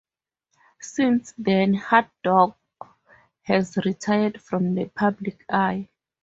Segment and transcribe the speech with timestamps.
[0.79, 2.55] Since then Haddock
[3.43, 5.89] has retired from the public eye.